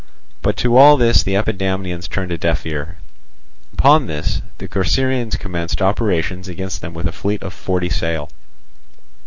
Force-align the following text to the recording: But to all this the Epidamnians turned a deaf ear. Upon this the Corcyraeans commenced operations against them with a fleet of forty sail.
But 0.41 0.57
to 0.57 0.77
all 0.77 0.97
this 0.97 1.21
the 1.21 1.35
Epidamnians 1.35 2.07
turned 2.09 2.31
a 2.31 2.37
deaf 2.39 2.65
ear. 2.65 2.97
Upon 3.73 4.07
this 4.07 4.41
the 4.57 4.67
Corcyraeans 4.67 5.37
commenced 5.37 5.79
operations 5.79 6.47
against 6.47 6.81
them 6.81 6.95
with 6.95 7.05
a 7.05 7.11
fleet 7.11 7.43
of 7.43 7.53
forty 7.53 7.89
sail. 7.91 8.31